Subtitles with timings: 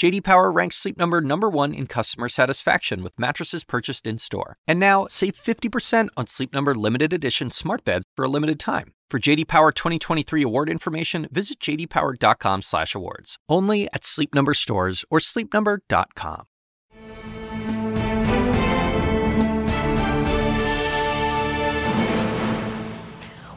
[0.00, 4.56] JD Power ranks Sleep Number number 1 in customer satisfaction with mattresses purchased in-store.
[4.66, 8.94] And now, save 50% on Sleep Number limited edition smart beds for a limited time.
[9.10, 13.36] For JD Power 2023 award information, visit jdpower.com/awards.
[13.46, 16.46] Only at Sleep Number stores or sleepnumber.com.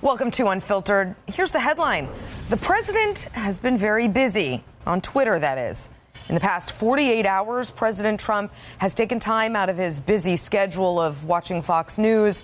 [0.01, 1.15] Welcome to Unfiltered.
[1.27, 2.09] Here's the headline.
[2.49, 5.89] The president has been very busy on Twitter that is.
[6.29, 10.99] In the past 48 hours, President Trump has taken time out of his busy schedule
[10.99, 12.43] of watching Fox News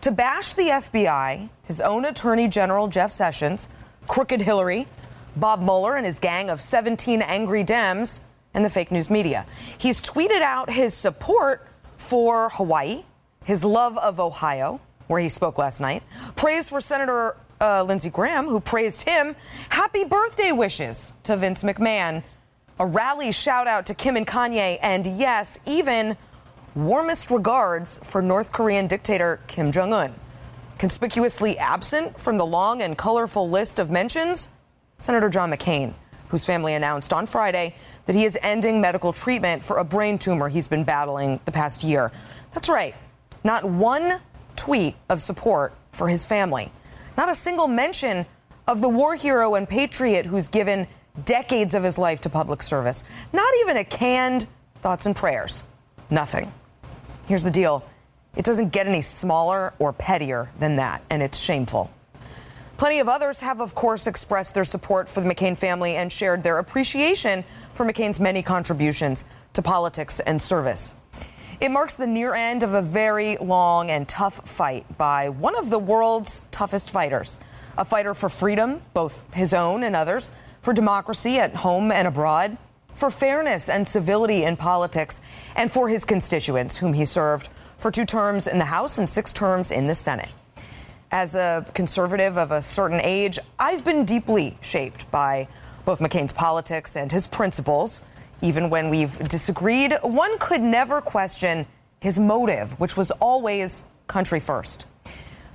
[0.00, 3.68] to bash the FBI, his own Attorney General Jeff Sessions,
[4.06, 4.86] Crooked Hillary,
[5.36, 8.20] Bob Mueller and his gang of 17 angry Dems,
[8.54, 9.44] and the fake news media.
[9.76, 11.66] He's tweeted out his support
[11.98, 13.04] for Hawaii,
[13.44, 16.02] his love of Ohio, where he spoke last night,
[16.34, 19.36] praise for Senator uh, Lindsey Graham, who praised him,
[19.68, 22.22] happy birthday wishes to Vince McMahon,
[22.80, 26.16] a rally shout out to Kim and Kanye, and yes, even
[26.74, 30.14] warmest regards for North Korean dictator Kim Jong un.
[30.78, 34.48] Conspicuously absent from the long and colorful list of mentions,
[34.98, 35.92] Senator John McCain,
[36.28, 37.74] whose family announced on Friday
[38.06, 41.82] that he is ending medical treatment for a brain tumor he's been battling the past
[41.82, 42.12] year.
[42.54, 42.94] That's right,
[43.42, 44.20] not one
[44.54, 46.70] tweet of support for his family,
[47.16, 48.24] not a single mention
[48.68, 50.86] of the war hero and patriot who's given
[51.24, 54.46] decades of his life to public service, not even a canned
[54.80, 55.64] thoughts and prayers.
[56.10, 56.52] Nothing.
[57.26, 57.84] Here's the deal
[58.36, 61.90] it doesn't get any smaller or pettier than that, and it's shameful.
[62.76, 66.44] Plenty of others have, of course, expressed their support for the McCain family and shared
[66.44, 69.24] their appreciation for McCain's many contributions
[69.54, 70.94] to politics and service.
[71.60, 75.70] It marks the near end of a very long and tough fight by one of
[75.70, 77.40] the world's toughest fighters,
[77.76, 80.30] a fighter for freedom, both his own and others,
[80.62, 82.56] for democracy at home and abroad,
[82.94, 85.20] for fairness and civility in politics,
[85.56, 87.48] and for his constituents, whom he served
[87.78, 90.28] for two terms in the House and six terms in the Senate.
[91.10, 95.48] As a conservative of a certain age, I've been deeply shaped by
[95.84, 98.02] both McCain's politics and his principles.
[98.42, 101.66] Even when we've disagreed, one could never question
[102.00, 104.86] his motive, which was always country first.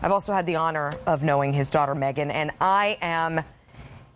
[0.01, 3.41] I've also had the honor of knowing his daughter Meghan, and I am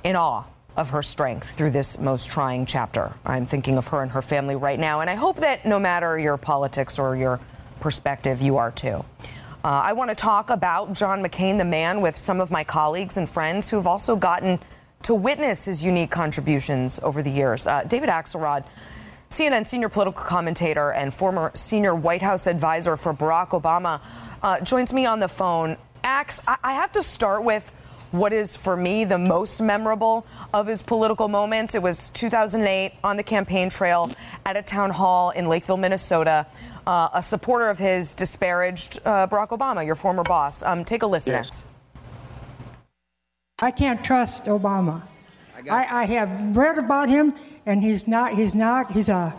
[0.04, 0.46] in awe
[0.78, 3.12] of her strength through this most trying chapter.
[3.26, 6.18] I'm thinking of her and her family right now, and I hope that no matter
[6.18, 7.40] your politics or your
[7.80, 9.04] perspective, you are too.
[9.64, 13.18] Uh, I want to talk about John McCain, the man, with some of my colleagues
[13.18, 14.60] and friends who've also gotten
[15.04, 17.66] to witness his unique contributions over the years.
[17.66, 18.64] Uh, David Axelrod,
[19.30, 24.00] CNN senior political commentator and former senior White House advisor for Barack Obama,
[24.44, 25.76] uh, joins me on the phone.
[26.04, 27.74] Ax, I-, I have to start with
[28.18, 31.76] what is for me the most memorable of his political moments.
[31.76, 34.12] It was 2008 on the campaign trail
[34.46, 36.48] at a town hall in Lakeville, Minnesota.
[36.86, 40.64] Uh, a supporter of his disparaged uh, Barack Obama, your former boss.
[40.64, 41.66] Um, take a listen, yes.
[43.60, 45.02] I can't trust Obama.
[45.70, 47.34] I, I, I, have read about him,
[47.66, 48.34] and he's not.
[48.34, 48.92] He's not.
[48.92, 49.36] He's a.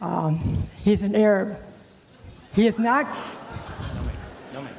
[0.00, 1.56] Um, he's an Arab.
[2.54, 3.06] He is not.
[4.52, 4.74] No, ma'am.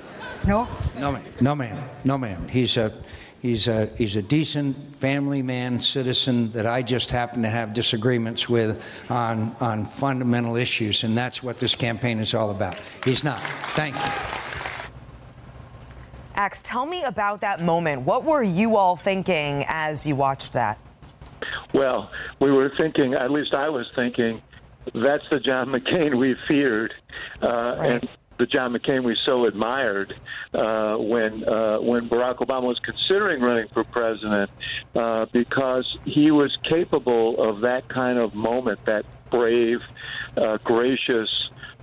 [0.45, 0.67] No.
[0.99, 1.23] No, ma'am.
[1.41, 1.89] No, ma'am.
[2.03, 2.47] No, ma'am.
[2.49, 2.91] He's a
[3.45, 8.49] He's a, he's a decent family man, citizen that I just happen to have disagreements
[8.49, 12.75] with on, on fundamental issues, and that's what this campaign is all about.
[13.03, 13.39] He's not.
[13.75, 14.01] Thank you.
[16.33, 18.01] Ax, tell me about that moment.
[18.01, 20.79] What were you all thinking as you watched that?
[21.71, 22.09] Well,
[22.41, 24.41] we were thinking, at least I was thinking,
[24.91, 26.95] that's the John McCain we feared.
[27.43, 27.91] Uh, right.
[27.91, 30.13] And the John McCain we so admired
[30.53, 34.49] uh, when uh, when Barack Obama was considering running for president,
[34.93, 39.79] uh, because he was capable of that kind of moment, that brave,
[40.37, 41.29] uh, gracious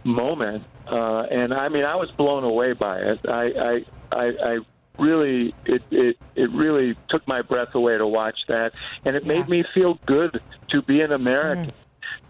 [0.05, 0.65] moment.
[0.87, 3.21] Uh, and I mean, I was blown away by it.
[3.27, 4.59] I I, I, I
[4.99, 8.73] really it, it it really took my breath away to watch that,
[9.05, 9.39] and it yeah.
[9.39, 10.41] made me feel good
[10.71, 11.73] to be an American.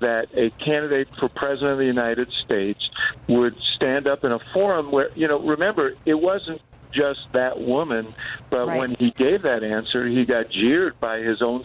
[0.02, 2.80] That a candidate for president of the United States
[3.28, 6.60] would stand up in a forum where, you know, remember, it wasn't
[6.92, 8.14] just that woman,
[8.50, 8.78] but right.
[8.78, 11.64] when he gave that answer, he got jeered by his own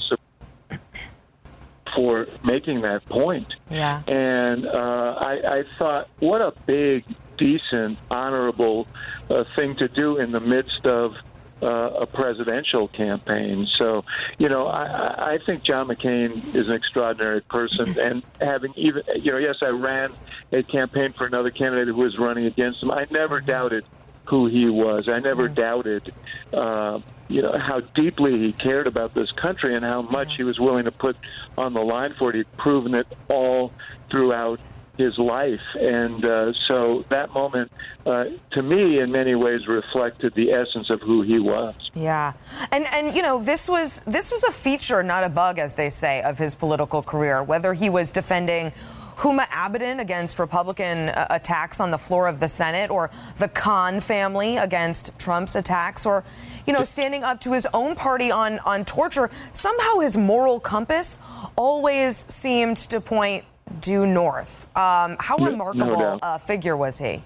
[1.95, 3.53] for making that point.
[3.69, 4.03] Yeah.
[4.07, 7.03] And uh, I, I thought, what a big,
[7.37, 8.87] decent, honorable
[9.29, 11.13] uh, thing to do in the midst of
[11.61, 11.65] uh,
[12.01, 13.67] a presidential campaign.
[13.77, 14.03] So,
[14.37, 17.99] you know, I, I think John McCain is an extraordinary person.
[17.99, 20.13] And having even, you know, yes, I ran
[20.51, 22.91] a campaign for another candidate who was running against him.
[22.91, 23.85] I never doubted
[24.25, 25.07] who he was.
[25.07, 26.13] I never doubted,
[26.53, 26.99] uh,
[27.29, 30.85] you know, how deeply he cared about this country and how much he was willing
[30.85, 31.15] to put
[31.57, 32.35] on the line for it.
[32.35, 33.71] He'd proven it all
[34.11, 34.59] throughout
[34.97, 35.61] his life.
[35.75, 37.71] And uh, so that moment,
[38.05, 41.75] uh, to me, in many ways, reflected the essence of who he was.
[41.93, 42.33] Yeah,
[42.71, 45.89] and and you know this was this was a feature, not a bug, as they
[45.89, 47.43] say, of his political career.
[47.43, 48.71] Whether he was defending.
[49.17, 53.09] Huma Abedin against Republican uh, attacks on the floor of the Senate, or
[53.39, 56.23] the Khan family against Trump's attacks, or,
[56.67, 59.31] you know, standing up to his own party on, on torture.
[59.53, 61.17] Somehow his moral compass
[61.55, 63.43] always seemed to point
[63.81, 64.65] due north.
[64.77, 67.23] Um, how No- remarkable no figure was he?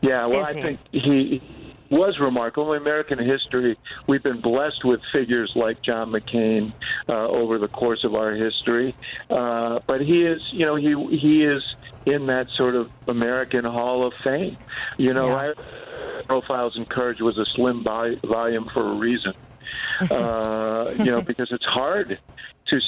[0.00, 0.62] Yeah, well, Is I he?
[0.62, 1.42] think he
[1.90, 2.72] was remarkable.
[2.72, 3.76] In American history,
[4.08, 6.72] we've been blessed with figures like John McCain
[7.08, 8.94] uh, over the course of our history.
[9.28, 11.62] Uh, but he is, you know, he he is
[12.06, 14.56] in that sort of American Hall of Fame.
[14.96, 15.52] You know, Yeah.
[15.56, 19.34] I, Profiles in Courage was a slim vol- volume for a reason.
[20.10, 22.18] Uh, you know, because it's hard
[22.68, 22.80] to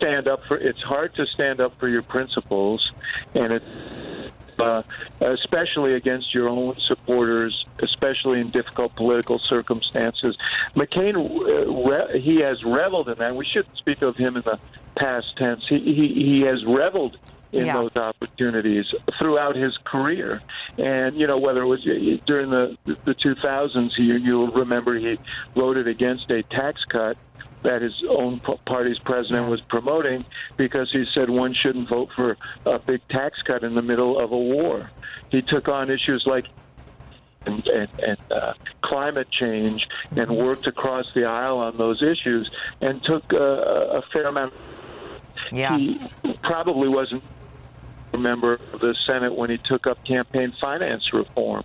[0.00, 0.56] stand up for.
[0.56, 2.90] It's hard to stand up for your principles,
[3.34, 3.64] and it's
[4.58, 4.82] uh,
[5.20, 10.36] especially against your own supporters, especially in difficult political circumstances.
[10.76, 13.34] McCain, uh, re- he has reveled in that.
[13.34, 14.58] We shouldn't speak of him in the
[14.96, 15.62] past tense.
[15.68, 17.16] He he, he has reveled
[17.52, 17.72] in Yeah.
[17.80, 18.84] those opportunities
[19.18, 20.40] throughout his career.
[20.78, 25.18] And you know whether it was uh, during the the 2000s, you you'll remember he
[25.54, 27.16] voted against a tax cut
[27.62, 30.22] that his own party's president was promoting
[30.56, 32.36] because he said one shouldn't vote for
[32.66, 34.90] a big tax cut in the middle of a war.
[35.30, 36.46] He took on issues like
[37.46, 38.52] and, and, and uh,
[38.82, 44.26] climate change and worked across the aisle on those issues and took uh, a fair
[44.26, 44.52] amount.
[45.52, 45.76] Yeah.
[45.78, 46.00] He
[46.42, 47.22] probably wasn't
[48.18, 51.64] member of the Senate when he took up campaign finance reform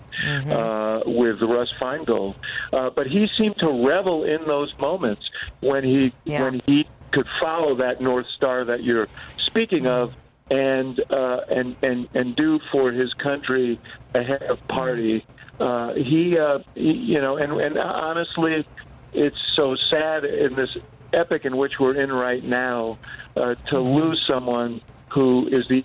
[0.50, 2.36] uh, with Russ Feingold.
[2.74, 5.24] Uh, but he seemed to revel in those moments
[5.62, 6.44] when he Yeah.
[6.44, 9.07] when he could follow that north star that you're
[9.38, 10.13] speaking of
[10.51, 13.80] and uh, and and and do for his country
[14.13, 15.25] ahead of party.
[15.59, 18.65] Uh, he, uh, he, you know, and and honestly,
[19.13, 20.75] it's so sad in this
[21.13, 22.97] epic in which we're in right now
[23.38, 25.83] uh, to lose someone who is the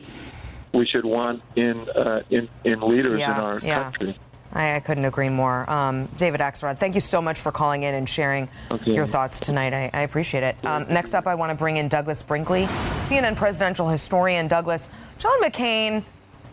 [0.72, 3.82] we should want in uh, in in leaders Yeah, in our yeah.
[3.84, 4.19] country.
[4.52, 5.69] I, I couldn't agree more.
[5.70, 8.93] Um, David Axelrod, thank you so much for calling in and sharing Okay.
[8.94, 9.72] your thoughts tonight.
[9.72, 10.56] I, I appreciate it.
[10.64, 12.64] Um, next up, I want to bring in Douglas Brinkley,
[12.99, 14.49] CNN presidential historian.
[14.49, 14.88] Douglas,
[15.19, 16.02] John McCain,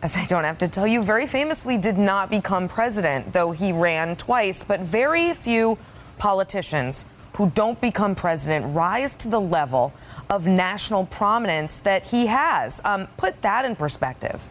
[0.03, 3.71] as I don't have to tell you, very famously did not become president, though he
[3.71, 5.75] ran twice, but very few
[6.19, 7.05] politicians
[7.35, 9.91] who don't become president rise to the level
[10.29, 12.81] of national prominence that he has.
[12.83, 14.41] Um, put that in perspective.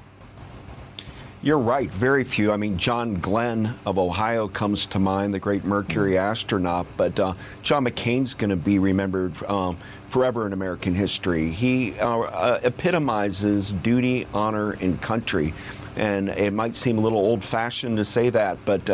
[1.42, 2.50] You're right, very few.
[2.50, 7.34] I mean, John Glenn of Ohio comes to mind, the great Mercury astronaut, but uh,
[7.62, 9.76] John McCain's going to be remembered um,
[10.08, 11.50] forever in American history.
[11.50, 15.54] He uh, uh, epitomizes duty, honor, and country.
[15.94, 18.90] And it might seem a little old-fashioned to say that, but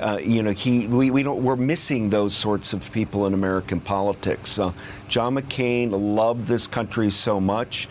[0.00, 3.80] uh, you know, he we, we don't we're missing those sorts of people in American
[3.80, 4.58] politics.
[4.58, 4.72] Uh,
[5.08, 7.88] John McCain loved this country so much.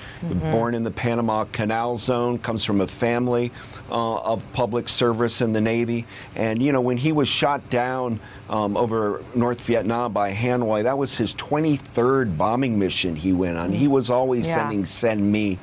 [0.51, 3.51] Born in the Panama Canal Zone, comes from a family
[3.91, 6.05] uh, of public service in the Navy,
[6.35, 8.19] and you know, when he was shot down
[8.49, 13.71] um, over North Vietnam by Hanoi, that was his 23rd bombing mission he went on.
[13.71, 14.55] He was always Yeah.
[14.55, 15.59] sending "Send me."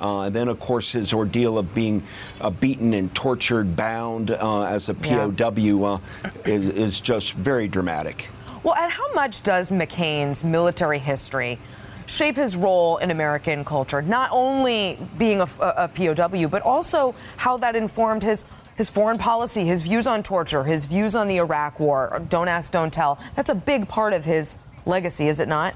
[0.00, 2.02] Uh, and then, of course, his ordeal of being
[2.40, 5.98] uh, beaten and tortured, bound uh, as a POW, uh,
[6.44, 8.28] is, is just very dramatic.
[8.62, 11.58] Well, and how much does McCain's military history
[12.06, 14.02] shape his role in American culture?
[14.02, 18.44] Not only being a, a POW, but also how that informed his
[18.78, 22.22] his foreign policy, his views on torture, his views on the Iraq War.
[22.28, 23.18] Don't ask, don't tell.
[23.34, 25.74] That's a big part of his legacy, is it not?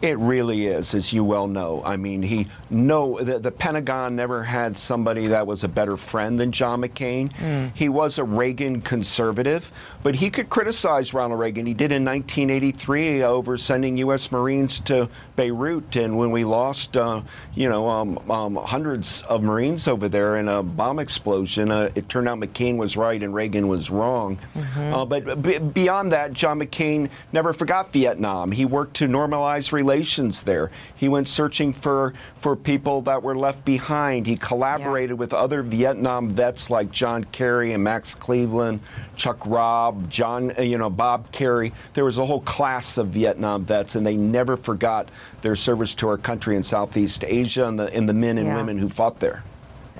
[0.00, 1.82] It really is, as you well know.
[1.84, 6.38] I mean, he no the, the Pentagon never had somebody that was a better friend
[6.38, 7.32] than John McCain.
[7.74, 9.72] He was a Reagan conservative,
[10.04, 11.66] but he could criticize Ronald Reagan.
[11.66, 14.30] He did in 1983 over sending U.S.
[14.30, 17.20] Marines to Beirut, and when we lost, uh,
[17.56, 22.08] you know, um, um, hundreds of Marines over there in a bomb explosion, uh, it
[22.08, 24.38] turned out McCain was right and Reagan was wrong.
[24.76, 28.52] Uh, but b- beyond that, John McCain never forgot Vietnam.
[28.52, 30.70] He worked to normalize relations relations there.
[30.96, 34.26] He went searching for, for people that were left behind.
[34.26, 35.20] He collaborated yeah.
[35.20, 38.80] with other Vietnam vets like John Kerry and Max Cleland,
[39.16, 41.72] Chuck Robb, John, uh, you know, Bob Kerrey.
[41.94, 45.08] There was a whole class of Vietnam vets, and they never forgot
[45.40, 48.56] their service to our country in Southeast Asia and the, and the men and yeah.
[48.56, 49.42] women who fought there.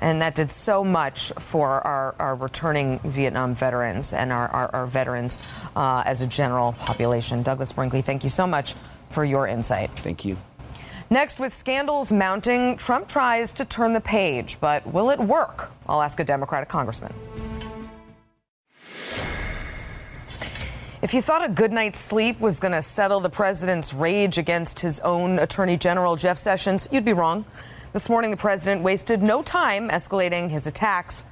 [0.01, 4.85] And that did so much for our, our returning Vietnam veterans and our, our, our
[4.85, 5.39] veterans
[5.75, 7.43] uh, as a general population.
[7.43, 8.75] Douglas Brinkley, thank you so much
[9.09, 9.91] for your insight.
[9.97, 10.37] Thank you.
[11.09, 15.71] Next, with scandals mounting, Trump tries to turn the page, but will it work?
[15.87, 17.13] I'll ask a Democratic congressman.
[21.01, 24.81] If you thought a good night's sleep was going to settle the president's rage against
[24.81, 27.45] his own attorney general, Jeff Sessions, you'd be wrong.
[27.93, 31.23] This morning, the president wasted no time escalating his attacks.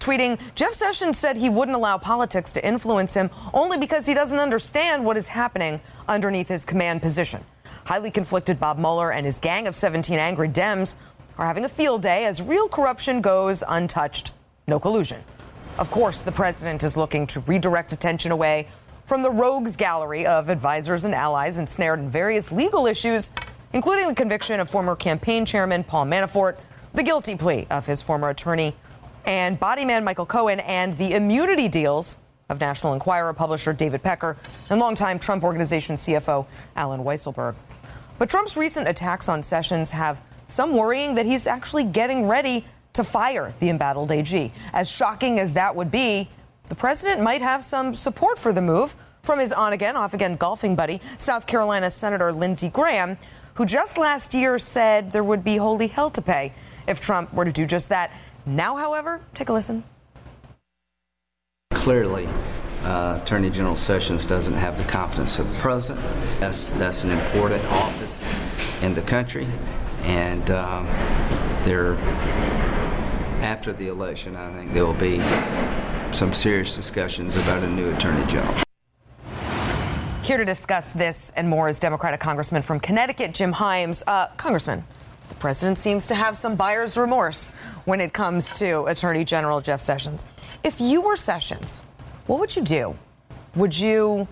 [0.00, 4.38] Tweeting, Jeff Sessions said he wouldn't allow politics to influence him only because he doesn't
[4.38, 7.44] understand what is happening underneath his command position.
[7.84, 10.96] Highly conflicted Bob Mueller and his gang of 17 angry Dems
[11.38, 14.32] are having a field day as real corruption goes untouched.
[14.66, 15.22] No collusion.
[15.78, 18.68] Of course, the president is looking to redirect attention away
[19.04, 23.30] from the rogues gallery of advisors and allies ensnared in various legal issues
[23.72, 26.56] including the conviction of former campaign chairman Paul Manafort,
[26.94, 28.74] the guilty plea of his former attorney
[29.24, 32.16] and body man Michael Cohen, and the immunity deals
[32.48, 34.36] of National Enquirer publisher David Pecker
[34.68, 36.46] and longtime Trump Organization CFO
[36.76, 37.54] Allen Weisselberg.
[38.18, 43.04] But Trump's recent attacks on Sessions have some worrying that he's actually getting ready to
[43.04, 44.52] fire the embattled AG.
[44.72, 46.28] As shocking as that would be,
[46.68, 50.36] the president might have some support for the move from his on again, off again
[50.36, 53.16] golfing buddy, South Carolina Senator Lindsey Graham,
[53.54, 56.52] who just last year said there would be holy hell to pay
[56.86, 58.12] if Trump were to do just that.
[58.50, 59.84] Now, however, take a listen.
[61.70, 62.28] Clearly,
[62.82, 66.04] uh, Attorney General Sessions doesn't have the confidence of the president.
[66.40, 68.26] That's that's an important office
[68.82, 69.46] in the country,
[70.02, 70.86] and um,
[71.64, 71.94] there.
[73.40, 75.20] After the election, I think there will be
[76.12, 78.54] some serious discussions about a new Attorney General.
[80.22, 84.02] Here to discuss this and more is Democratic Congressman from Connecticut, Jim Himes.
[84.06, 84.84] Uh, Congressman,
[85.30, 87.52] the president seems to have some buyer's remorse
[87.86, 90.26] when it comes to Attorney General Jeff Sessions.
[90.62, 91.80] If you were Sessions,
[92.26, 92.94] what would you do?
[93.56, 94.28] Would you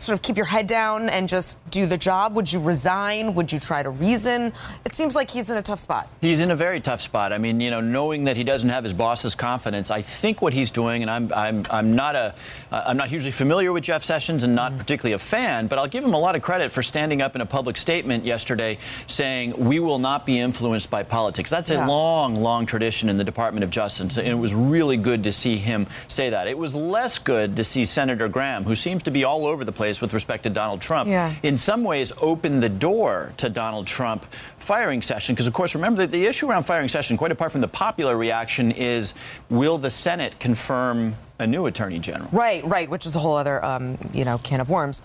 [0.00, 2.34] sort of keep your head down and just do the job?
[2.34, 3.34] Would you resign?
[3.34, 4.52] Would you try to reason?
[4.84, 6.08] It seems like he's in a tough spot.
[6.20, 7.32] He's in a very tough spot.
[7.32, 10.52] I mean, you know, knowing that he doesn't have his boss's confidence, I think what
[10.52, 12.34] he's doing, and I'm I'm I'm not a
[12.72, 14.78] uh, I'm not hugely familiar with Jeff Sessions and not mm.
[14.78, 17.40] particularly a fan, but I'll give him a lot of credit for standing up in
[17.40, 21.50] a public statement yesterday saying we will not be influenced by politics.
[21.50, 21.86] That's a yeah.
[21.86, 25.56] long, long tradition in the Department of Justice, and it was really good to see
[25.56, 26.46] him say that.
[26.46, 29.72] It was less good to see Senator Graham, who seems to be all over the
[29.72, 31.34] place with respect to Donald Trump, yeah.
[31.42, 34.26] in some ways open the door to Donald Trump
[34.58, 35.34] firing Session.
[35.34, 38.14] Because, of course, remember that the issue around firing Session, quite apart from the popular
[38.18, 39.14] reaction, is
[39.48, 42.28] will the Senate confirm a new attorney general?
[42.32, 45.00] Right, right, which is a whole other, um, you know, can of worms.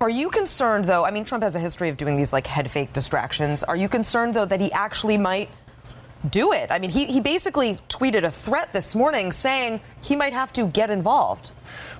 [0.00, 1.04] Are you concerned, though?
[1.04, 3.62] I mean, Trump has a history of doing these like head fake distractions.
[3.62, 5.50] Are you concerned, though, that he actually might
[6.30, 6.70] do it?
[6.70, 10.66] I mean, he, he basically tweeted a threat this morning saying he might have to
[10.66, 11.52] get involved.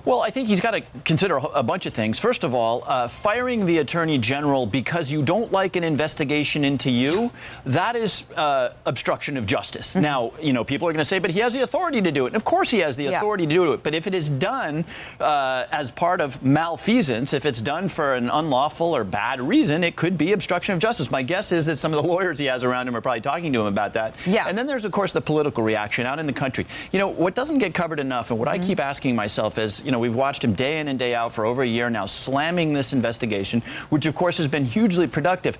[0.05, 2.19] Well, I think he's got to consider a bunch of things.
[2.19, 6.91] First of all, uh, firing the attorney general because you don't like an investigation into
[6.91, 7.31] you,
[7.65, 9.93] that is uh, obstruction of justice.
[9.93, 10.01] Mm-hmm.
[10.01, 12.25] Now, you know, people are going to say, but he has the authority to do
[12.25, 12.29] it.
[12.29, 13.49] And of course he has the authority yeah.
[13.49, 13.83] to do it.
[13.83, 14.85] But if it is done
[15.19, 19.95] uh, as part of malfeasance, if it's done for an unlawful or bad reason, it
[19.95, 21.09] could be obstruction of justice.
[21.09, 23.51] My guess is that some of the lawyers he has around him are probably talking
[23.53, 24.13] to him about that.
[24.25, 24.45] Yeah.
[24.47, 26.67] And then there's, of course, the political reaction out in the country.
[26.91, 28.61] You know, what doesn't get covered enough, and what mm-hmm.
[28.61, 31.33] I keep asking myself is, you know, we've watched him day in and day out
[31.33, 35.57] for over a year now, slamming this investigation, which of course has been hugely productive.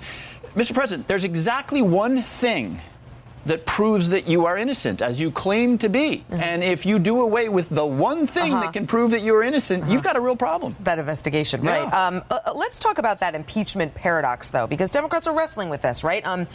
[0.55, 0.73] Mr.
[0.73, 2.79] President, there's exactly one thing
[3.45, 6.23] that proves that you are innocent, as you claim to be.
[6.29, 6.33] Mm-hmm.
[6.33, 8.63] And if you do away with the one thing uh-huh.
[8.63, 9.93] that can prove that you're innocent, uh-huh.
[9.93, 10.75] you've got a real problem.
[10.81, 11.83] That investigation, yeah.
[11.83, 11.93] right?
[11.93, 15.83] Um, uh, uh, let's talk about that impeachment paradox, though, because Democrats are wrestling with
[15.83, 16.25] this, right?
[16.25, 16.47] Um,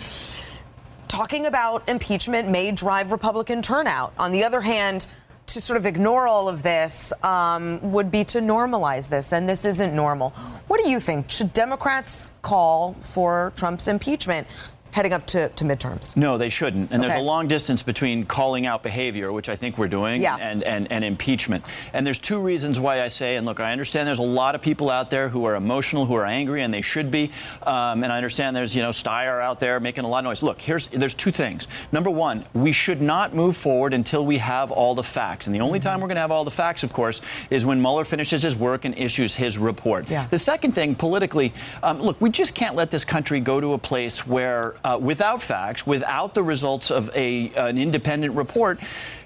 [1.07, 4.13] talking about impeachment may drive Republican turnout.
[4.19, 5.07] On the other hand,
[5.55, 9.65] to sort of ignore all of this um, would be to normalize this, and this
[9.65, 10.31] isn't normal.
[10.69, 11.31] What do you think?
[11.31, 14.47] Should Democrats call for Trump's impeachment?
[14.93, 16.17] Heading up to, to midterms?
[16.17, 16.91] No, they shouldn't.
[16.93, 17.09] And Okay.
[17.09, 20.37] there's a long distance between calling out behavior, which I think we're doing, Yeah.
[20.37, 21.65] and, and, and impeachment.
[21.93, 24.63] And there's two reasons why I say, and look, I understand there's a lot of
[24.63, 27.31] people out there who are emotional, who are angry, and they should be.
[27.63, 30.43] Um, and I understand there's, you know, Steyer out there making a lot of noise.
[30.43, 31.69] Look, here's there's two things.
[31.93, 35.47] Number one, we should not move forward until we have all the facts.
[35.47, 37.21] And the only time we're going to have all the facts, of course,
[37.51, 40.09] is when Mueller finishes his work and issues his report.
[40.11, 40.27] Yeah.
[40.29, 43.79] The second thing, politically, um, look, we just can't let this country go to a
[43.79, 48.81] place where, uh, without facts, without the results of a, an independent report,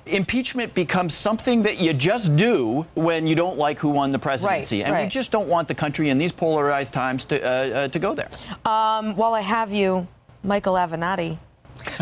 [0.06, 4.84] impeachment becomes something that you just do when you don't like who won the presidency.
[4.84, 7.99] and we just don't want the country in these polarized times to, uh, uh, to
[7.99, 8.28] go there.
[8.64, 10.06] Um, while I have you,
[10.42, 11.38] Michael Avenatti,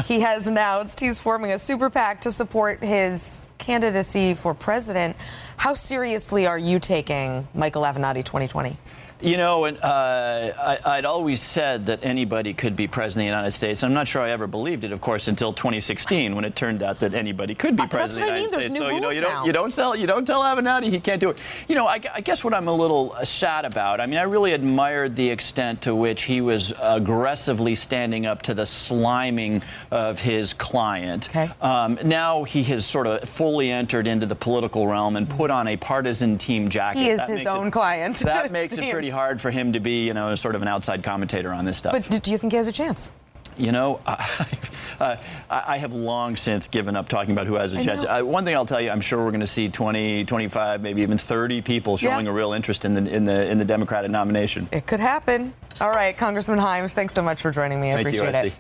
[0.04, 5.16] he has announced he's forming a super PAC to support his candidacy for president.
[5.56, 8.76] How seriously are you taking Michael Avenatti 2020?
[9.23, 13.37] You know, and, uh, I, I'd always said that anybody could be president of the
[13.37, 13.85] United States.
[13.85, 16.99] I'm not sure I ever believed it, of course, until 2016 when it turned out
[17.00, 18.43] that anybody could be president of the.
[18.43, 18.76] United States.
[18.79, 19.45] so you know, you don't now.
[19.47, 21.37] you don't tell you don't tell Avenatti he can't do it.
[21.69, 24.00] You know, I, I guess what I'm a little uh, sad about.
[24.00, 28.55] I mean, I really admired the extent to which he was aggressively standing up to
[28.55, 29.62] the sliming
[29.93, 31.29] of his client.
[31.29, 31.49] Okay.
[31.61, 35.69] Um, now he has sort of fully entered into the political realm and put on
[35.69, 36.99] a partisan team jacket.
[36.99, 39.12] He is That his makes it- own client, That makes it pretty.
[39.12, 41.92] Hard for him to be, you know, sort of an outside commentator on this stuff.
[41.92, 43.12] But do- you think he has a chance?
[43.59, 44.47] You know, I,
[45.00, 45.16] uh,
[45.50, 48.02] I I have long since given up talking about who has a chance.
[48.02, 48.21] know.
[48.21, 51.02] Uh, one thing I'll tell you, I'm sure we're going to see 20, 25, maybe
[51.02, 52.33] even 30 people showing Yeah.
[52.33, 54.69] a real interest in the in the in the Democratic nomination.
[54.73, 55.52] It could happen.
[55.83, 57.92] All right, Congressman Himes, thanks so much for joining me.
[57.92, 58.54] I Thank you, appreciate it.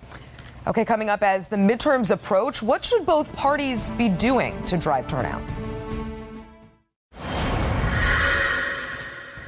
[0.66, 5.06] Okay, coming up as the midterms approach, what should both parties be doing to drive
[5.08, 5.42] turnout?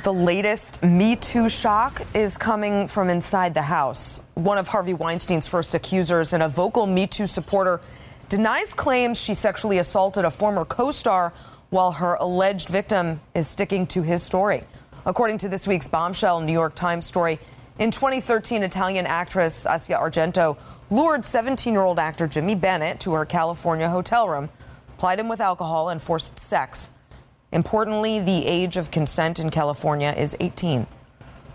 [0.05, 4.21] The latest Me Too shock is coming from inside the House.
[4.35, 7.81] One of Harvey Weinstein's first accusers and a vocal Me Too supporter
[8.29, 11.33] denies claims she sexually assaulted a former co star
[11.71, 14.63] while her alleged victim is sticking to his story.
[15.07, 17.41] According to this week's bombshell New York Times story,
[17.79, 20.59] in 2013, Italian actress Asia Argento
[20.91, 24.51] lured 17 year old actor Jimmy Bennett to her California hotel room,
[24.99, 26.91] plied him with alcohol, and forced sex.
[27.55, 30.89] Importantly, the age of consent in California is 18.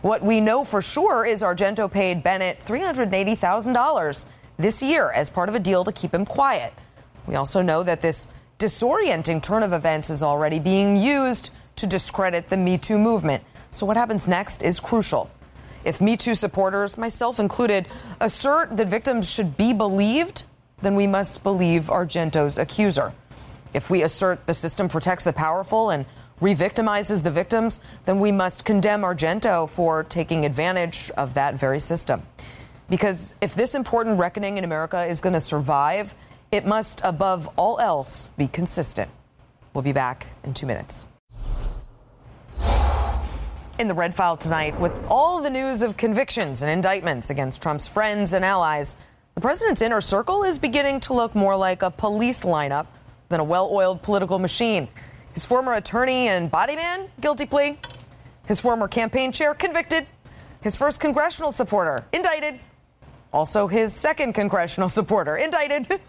[0.01, 4.25] What we know for sure is Argento paid Bennett $380,000
[4.57, 6.73] this year as part of a deal to keep him quiet.
[7.27, 8.29] We also know that this
[8.59, 13.43] disorienting turn of events is already being used to discredit the Me Too movement.
[13.71, 15.29] So, what happens next is crucial.
[15.83, 17.87] If Me Too supporters, myself included,
[18.21, 20.45] assert that victims should be believed,
[20.81, 23.13] then we must believe Argento's accuser.
[23.73, 26.05] If we assert the system protects the powerful and
[26.41, 31.79] re victimizes the victims, then we must condemn Argento for taking advantage of that very
[31.79, 32.23] system.
[32.89, 36.15] Because if this important reckoning in America is going to survive,
[36.51, 39.11] it must, above all else, be consistent.
[39.73, 41.07] We'll be back in two minutes.
[43.77, 47.87] In the Red File tonight, with all the news of convictions and indictments against Trump's
[47.87, 48.97] friends and allies,
[49.35, 52.87] the president's inner circle is beginning to look more like a police lineup
[53.29, 54.87] than a well oiled political machine.
[55.33, 57.77] His former attorney and body man, guilty plea.
[58.47, 60.07] His former campaign chair, convicted.
[60.61, 62.59] His first congressional supporter, indicted.
[63.31, 66.01] Also, his second congressional supporter, indicted.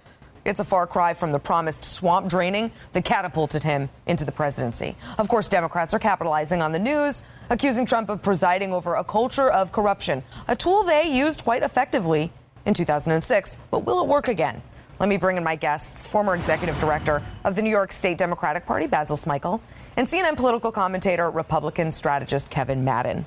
[0.46, 4.96] It's a far cry from the promised swamp draining that catapulted him into the presidency.
[5.18, 9.50] Of course, Democrats are capitalizing on the news, accusing Trump of presiding over a culture
[9.50, 12.32] of corruption, a tool they used quite effectively
[12.64, 13.58] in 2006.
[13.70, 14.62] But will it work again?
[15.00, 18.66] Let me bring in my guests, former executive director of the New York State Democratic
[18.66, 19.58] Party, Basil Smikle,
[19.96, 23.24] and CNN political commentator, Republican strategist Kevin Madden.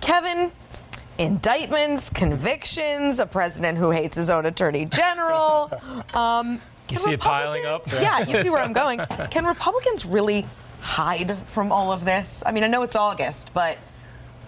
[0.00, 0.50] Kevin,
[1.18, 5.70] indictments, convictions, a president who hates his own attorney general.
[6.14, 7.86] Um, You see it piling up?
[7.92, 8.98] yeah, you see where I'm going.
[9.30, 10.46] Can Republicans really
[10.80, 12.42] hide from all of this?
[12.46, 13.76] I mean, I know it's August, but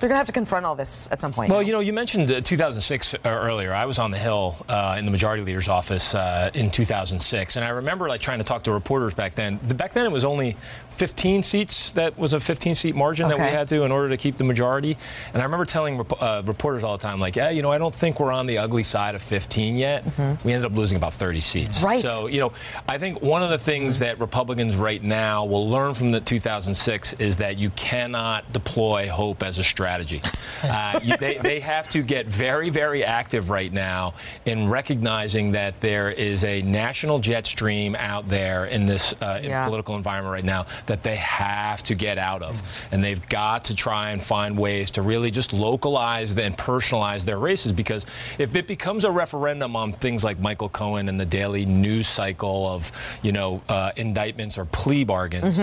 [0.03, 1.49] they're going to have to confront all this at some point.
[1.49, 3.73] Well, you know, you mentioned uh, 2006 uh, earlier.
[3.73, 7.65] I was on the Hill uh, in the Majority Leader's office uh, in 2006, and
[7.65, 9.61] I remember like trying to talk to reporters back then.
[9.65, 10.57] The, back then, it was only
[10.93, 11.93] 15 seats.
[11.93, 14.45] That was a 15 seat margin that we had to in order to keep the
[14.45, 14.97] majority.
[15.33, 17.79] And I remember telling rep- uh, reporters all the time, like, yeah, you know, I
[17.79, 20.05] don't think we're on the ugly side of 15 yet.
[20.45, 21.79] We ended up losing about 30 seats.
[21.79, 21.87] Mm-hmm.
[21.87, 22.03] Right.
[22.03, 22.53] So you know,
[22.89, 27.15] I think one of the things that Republicans right now will learn from the 2006
[27.15, 30.21] is that you cannot deploy hope as a strategy.
[30.63, 34.15] Uh, you, they, they have to get very, very active right now
[34.47, 39.65] in recognizing that there is a national jet stream out there in this uh, Yeah.
[39.67, 42.63] political environment right now that they have to get out of.
[42.91, 47.39] And they've got to try and find ways to really just localize and personalize their
[47.39, 48.07] races because
[48.39, 52.67] if it becomes a referendum on things like Michael Cohen and the daily news cycle
[52.69, 52.93] of,
[53.23, 55.59] you know, uh, indictments or plea bargains,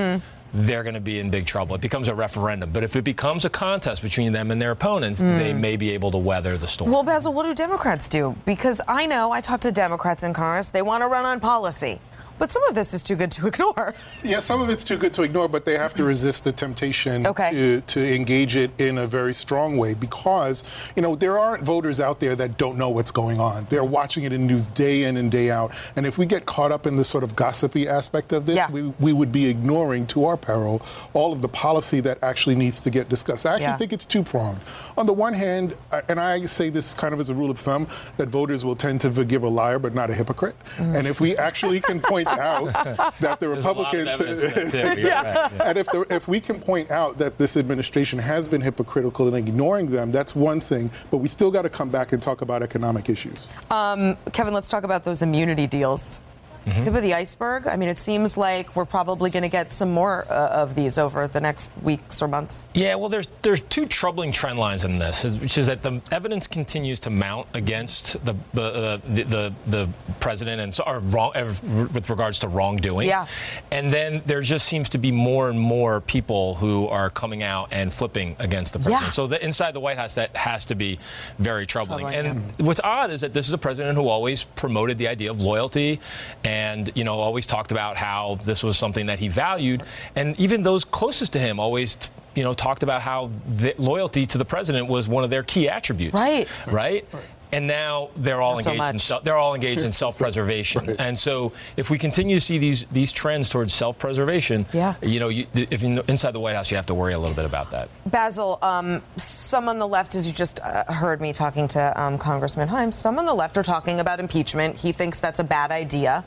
[0.53, 1.75] they're going to be in big trouble.
[1.75, 2.71] It becomes a referendum.
[2.71, 6.12] But if it becomes a contest between them and their opponents, they may be able
[6.12, 6.91] to weather the storm.
[6.91, 8.36] Well, Basil, what do Democrats do?
[8.45, 10.69] Because I know I talk to Democrats in Congress.
[10.69, 11.99] They want to run on policy.
[12.39, 13.93] But some of this is too good to ignore.
[14.23, 17.28] Yeah, some of it's too good to ignore, but they have to resist the temptation
[17.28, 17.52] Okay.
[17.52, 20.63] to, to engage it in a very strong way because,
[20.95, 23.67] you know, there aren't voters out there that don't know what's going on.
[23.69, 25.73] They're watching it in news day in and day out.
[25.97, 28.71] And if we get caught up in this sort of gossipy aspect of this, Yeah.
[28.71, 30.82] we, we would be ignoring to our peril
[31.13, 33.45] all of the policy that actually needs to get discussed.
[33.45, 33.78] I actually Yeah.
[33.78, 34.60] think it's two pronged.
[34.97, 37.60] On the one hand, uh, and I say this kind of as a rule of
[37.60, 40.56] thumb, that voters will tend to forgive a liar but not a hypocrite.
[40.78, 42.65] And if we actually can point out
[43.20, 44.42] that the There's a lot of Republicans.
[44.42, 44.78] that, too.
[44.78, 45.50] You're right, yeah.
[45.63, 49.34] And if, the, if we can point out that this administration has been hypocritical in
[49.34, 50.92] ignoring them, that's one thing.
[51.12, 53.50] But we still got to come back and talk about economic issues.
[53.72, 56.22] Um, Kevin, let's talk about those immunity deals.
[56.65, 56.80] Mm-hmm.
[56.80, 57.67] Tip of the iceberg.
[57.67, 60.98] I mean, it seems like we're probably going to get some more uh, of these
[60.98, 62.69] over the next weeks or months.
[62.74, 66.48] Yeah, well, there's there's two troubling trend lines in this, which is that the evidence
[66.48, 71.32] continues to mount against the the uh, the, the, the president and so, or wrong
[71.36, 71.54] uh,
[71.93, 73.08] with regards to wrongdoing.
[73.08, 73.28] Yeah.
[73.72, 77.69] and then there just seems to be more and more people who are coming out
[77.72, 79.04] and flipping against the president.
[79.04, 79.12] Yeah.
[79.12, 81.00] So the, inside the White House, that has to be
[81.38, 82.06] very troubling.
[82.06, 82.26] Troubling,
[82.58, 85.41] and what's odd is that this is a president who always promoted the idea of
[85.41, 86.00] loyalty
[86.43, 86.49] and
[86.96, 89.84] you know always talked about how this was something that he valued.
[90.16, 91.98] And even those closest to him always
[92.36, 93.32] you know talked about how
[93.78, 96.14] loyalty to the president was one of their key attributes.
[96.14, 96.48] Right.
[96.68, 97.06] right
[97.52, 99.02] and now they're all Not so engaged in much.
[99.02, 103.12] self, they're all engaged in self-preservation and so if we continue to see these these
[103.12, 104.96] trends towards self-preservation Yeah.
[105.02, 107.36] you know you, if you inside the white house you have to worry a little
[107.36, 111.32] bit about that Basil, um, some on the left, as you just uh, heard me
[111.34, 114.76] talking to um, Congressman Himes, some on the left are talking about impeachment.
[114.76, 116.24] He thinks that's a bad idea.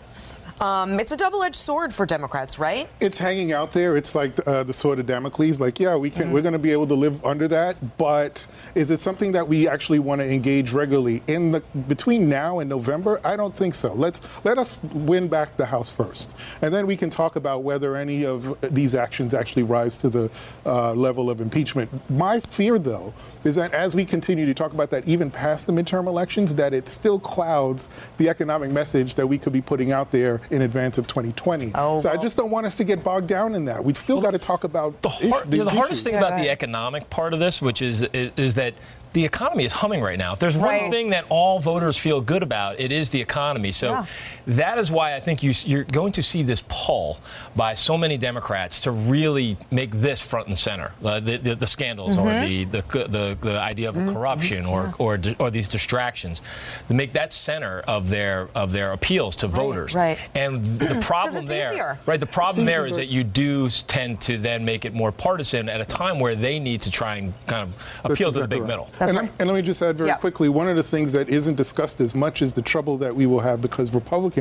[0.62, 2.88] Um, it's a double-edged sword for Democrats, right?
[3.00, 3.96] It's hanging out there.
[3.96, 5.60] It's like uh, the sword of Damocles.
[5.60, 6.30] Like, yeah, we can.
[6.30, 7.98] We're going to be able to live under that.
[7.98, 8.46] But
[8.76, 12.70] is it something that we actually want to engage regularly in the between now and
[12.70, 13.20] November?
[13.24, 13.92] I don't think so.
[13.92, 17.96] Let's let us win back the House first, and then we can talk about whether
[17.96, 20.30] any of these actions actually rise to the
[20.64, 21.90] uh, level of impeachment.
[22.08, 23.12] My fear, though,
[23.44, 26.72] is that as we continue to talk about that, even past the midterm elections, that
[26.72, 30.98] it still clouds the economic message that we could be putting out there in advance
[30.98, 31.72] of 2020.
[31.74, 33.82] Oh, so I just don't want us to get bogged down in that.
[33.84, 36.36] We still got to talk about the, ish- hard, these the hardest thing Yeah, about
[36.38, 38.74] go the economic part of this, which is is, is that
[39.12, 40.32] the economy is humming right now.
[40.32, 40.90] If there's one Right.
[40.90, 43.70] thing that all voters feel good about, it is the economy.
[43.70, 44.06] So Yeah.
[44.46, 47.18] That is why I think you, you're going to see this pull
[47.54, 50.92] by so many Democrats to really make this front and center.
[51.04, 55.18] Uh, the, the, the scandals or the, the, the, the idea of corruption or, or,
[55.38, 56.40] or these distractions,
[56.88, 59.94] to make that center of their, of their appeals to voters.
[59.94, 60.18] right.
[60.34, 61.98] And the problem it's there, easier.
[62.06, 62.18] right?
[62.20, 63.04] The problem there is easier.
[63.06, 66.58] that you do tend to then make it more partisan at a time where they
[66.58, 68.68] need to try and kind of That's appeal to the big right.
[68.68, 68.90] middle.
[68.98, 69.32] That's and, right.
[69.38, 70.16] and let me just add very Yeah.
[70.16, 73.26] quickly one of the things that isn't discussed as much is the trouble that we
[73.26, 74.31] will have because Republicans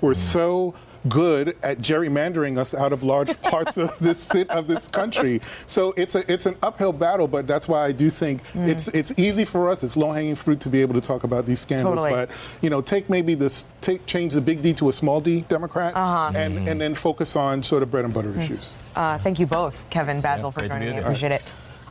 [0.00, 0.74] were so
[1.06, 5.38] good at gerrymandering us out of large parts of this sit of this country.
[5.66, 8.68] So it's a it's an uphill battle, but that's why I do think Mm.
[8.68, 9.84] it's it's easy for us.
[9.84, 11.96] It's low hanging fruit to be able to talk about these scandals.
[11.96, 12.10] Totally.
[12.12, 12.30] But
[12.62, 15.92] you know, take maybe this take change the big D to a small D Democrat,
[15.94, 16.32] Uh-huh.
[16.34, 18.72] and and then focus on sort of bread and butter issues.
[18.96, 20.88] Uh, thank you both, Kevin, Basil, for joining me.
[20.88, 21.02] I here.
[21.02, 21.42] appreciate it.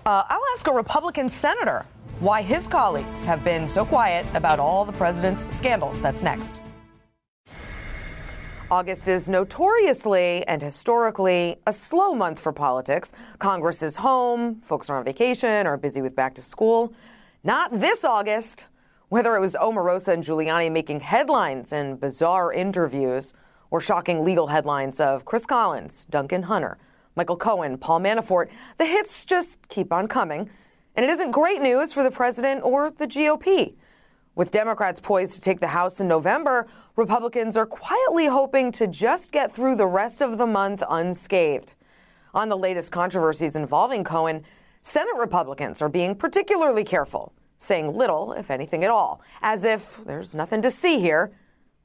[0.08, 1.86] Uh, I'll ask a Republican senator
[2.20, 6.02] why his colleagues have been so quiet about all the president's scandals.
[6.02, 6.62] That's next.
[8.74, 13.14] August is notoriously and historically a slow month for politics.
[13.38, 16.92] Congress is home, folks are on vacation or busy with back to school.
[17.44, 18.70] Not this August.
[19.10, 23.36] Whether it was Omarosa and Giuliani making headlines in bizarre interviews
[23.70, 26.80] or shocking legal headlines of Chris Collins, Duncan Hunter,
[27.16, 30.50] Michael Cohen, Paul Manafort, the hits just keep on coming.
[30.96, 33.76] And it isn't great news for the president or the GOP.
[34.36, 36.66] With Democrats poised to take the House in November,
[36.96, 41.74] Republicans are quietly hoping to just get through the rest of the month unscathed.
[42.34, 44.44] On the latest controversies involving Cohen,
[44.82, 50.34] Senate Republicans are being particularly careful, saying little, if anything at all, as if there's
[50.34, 51.32] nothing to see here.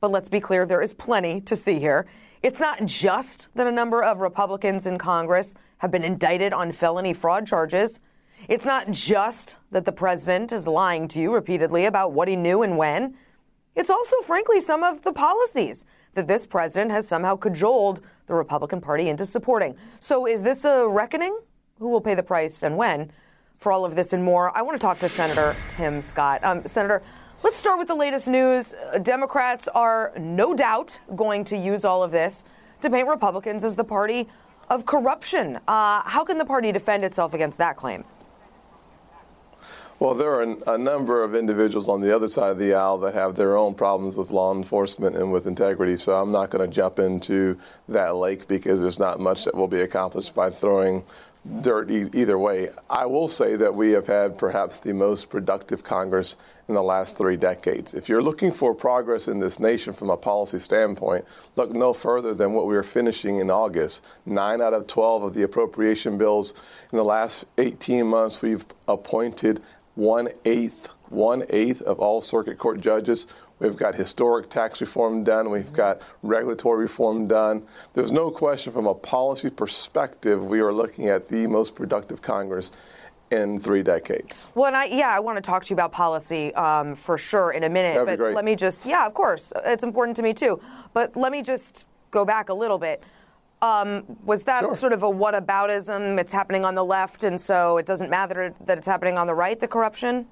[0.01, 2.07] But let's be clear, there is plenty to see here.
[2.43, 7.13] It's not just that a number of Republicans in Congress have been indicted on felony
[7.13, 8.01] fraud charges.
[8.47, 12.63] It's not just that the president is lying to you repeatedly about what he knew
[12.63, 13.15] and when.
[13.75, 18.81] It's also, frankly, some of the policies that this president has somehow cajoled the Republican
[18.81, 19.77] Party into supporting.
[20.01, 21.39] So, is this a reckoning?
[21.79, 23.11] Who will pay the price and when?
[23.59, 26.43] For all of this and more, I want to talk to Senator Tim Scott.
[26.45, 27.03] Um, Senator,
[27.43, 28.75] let's start with the latest news.
[29.03, 32.45] Democrats are no doubt going to use all of this
[32.81, 34.29] to paint Republicans as the party
[34.71, 35.57] of corruption.
[35.69, 38.05] Uh, how can the party defend itself against that claim?
[40.01, 43.15] Well, there are a number of individuals on the other side of the aisle that
[43.15, 46.73] have their own problems with law enforcement and with integrity, so I'm not going to
[46.73, 47.59] jump into
[47.89, 51.03] that lake because there's not much that will be accomplished by throwing
[51.63, 52.69] dirt e- either way.
[52.89, 56.37] I will say that we have had perhaps the most productive Congress
[56.69, 57.93] in the last three decades.
[57.93, 61.25] If you're looking for progress in this nation from a policy standpoint,
[61.57, 64.03] look no further than what we are finishing in August.
[64.27, 66.55] Nine out of 12 of the appropriation bills
[66.93, 69.61] in the last 18 months, we've appointed
[69.99, 73.27] one eighth, one eighth of all circuit court judges.
[73.59, 75.51] We've got historic tax reform done.
[75.51, 77.67] We've got regulatory reform done.
[77.95, 82.71] There's no question from a policy perspective, we are looking at the most productive Congress
[83.33, 84.53] in three decades.
[84.55, 87.51] Well, and I, yeah, I want to talk to you about policy um, for sure
[87.51, 88.07] in a minute.
[88.07, 90.61] That'd but let me just, yeah, of course, it's important to me too.
[90.95, 93.03] But let me just go back a little bit.
[93.61, 94.75] Um, was that Sure.
[94.75, 96.19] sort of a whataboutism?
[96.19, 99.35] It's happening on the left, and so it doesn't matter that it's happening on the
[99.35, 100.27] right, the corruption?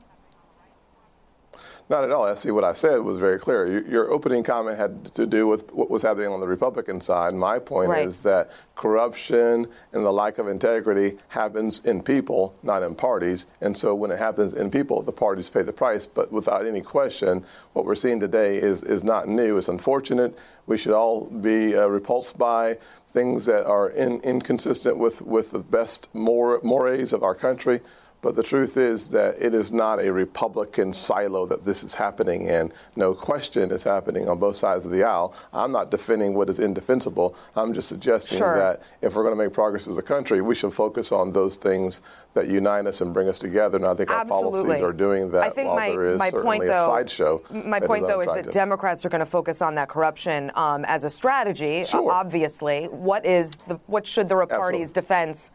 [1.89, 2.25] Not at all.
[2.25, 3.81] I see what I said was very clear.
[3.89, 7.33] Your, opening comment had to do with what was happening on the Republican side.
[7.33, 8.05] My point Right.
[8.05, 13.47] is that corruption and the lack of integrity happens in people, not in parties.
[13.61, 16.07] And so when it happens in people, the parties pay the price.
[16.07, 19.57] But without any question, what we're seeing today is, is not new.
[19.57, 20.37] It's unfortunate.
[20.67, 22.79] We should all be uh, repulsed by
[23.13, 27.81] things that are in, inconsistent with, with the best mor- mores of our country.
[28.23, 32.43] But the truth is that it is not a Republican silo that this is happening
[32.49, 32.73] in.
[32.97, 35.35] No question it's happening on both sides of the aisle.
[35.53, 37.37] I'm not defending what is indefensible.
[37.55, 38.57] I'm just suggesting Sure.
[38.57, 41.57] that if we're going to make progress as a country, we should focus on those
[41.57, 42.01] things
[42.35, 43.77] that unite us and bring us together.
[43.77, 44.63] And I think our Absolutely.
[44.63, 46.87] policies are doing that I think while my, there is my certainly point, a though,
[46.87, 47.43] sideshow.
[47.51, 48.53] My point, though, is that unattractive.
[48.53, 51.85] Democrats are going to focus on that corruption um, as a strategy.
[51.85, 52.11] Sure.
[52.11, 54.93] uh, obviously, what is the what should the party's Absolutely.
[55.01, 55.51] defense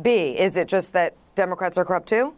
[0.00, 0.38] be?
[0.38, 2.34] Is it just that Democrats are corrupt too?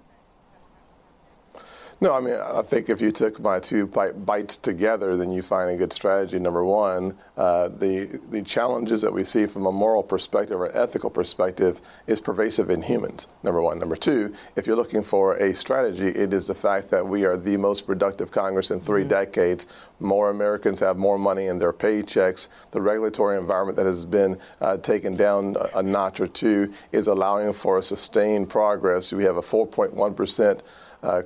[2.04, 5.40] No, I mean, I think if you took my two bi- bites together, then you
[5.40, 6.38] find a good strategy.
[6.38, 11.08] Number one, uh, the the challenges that we see from a moral perspective or ethical
[11.08, 13.28] perspective is pervasive in humans.
[13.42, 13.78] Number one.
[13.78, 17.38] Number two, if you're looking for a strategy, it is the fact that we are
[17.38, 19.66] the most productive Congress in 3 decades.
[19.98, 22.48] More Americans have more money in their paychecks.
[22.72, 27.06] The regulatory environment that has been uh, taken down a, a notch or two is
[27.06, 29.10] allowing for a sustained progress.
[29.10, 30.60] We have a 4.1 percent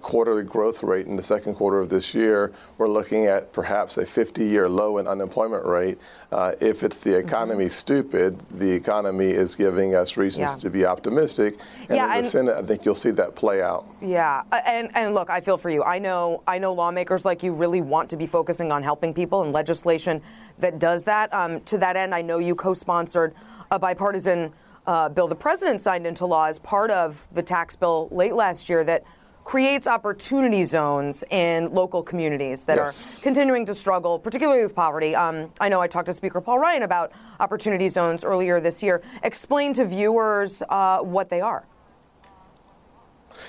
[0.00, 2.52] quarterly growth rate in the second quarter of this year.
[2.78, 5.98] We're looking at perhaps a 50 year low in unemployment rate.
[6.32, 10.58] Uh, if it's the economy stupid, the economy is giving us reasons Yeah.
[10.58, 11.58] to be optimistic.
[11.88, 13.86] And Yeah, in the and- Senate, I think you'll see that play out.
[14.00, 15.82] Yeah, uh, and and look, I feel for you.
[15.84, 19.42] I know I know lawmakers like you really want to be focusing on helping people
[19.42, 20.20] and legislation
[20.58, 21.32] that does that.
[21.32, 23.32] Um, to that end, I know you co-sponsored
[23.70, 24.52] a bipartisan
[24.86, 28.70] uh, bill the president signed into law as part of the tax bill late last
[28.70, 29.04] year that
[29.48, 33.22] creates opportunity zones in local communities that Yes.
[33.22, 35.16] are continuing to struggle, particularly with poverty.
[35.16, 39.00] Um, I know I talked to Speaker Paul Ryan about opportunity zones earlier this year.
[39.22, 41.64] Explain to viewers uh, what they are.